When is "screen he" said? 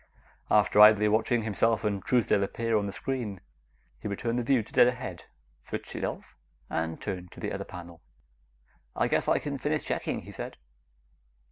2.91-4.07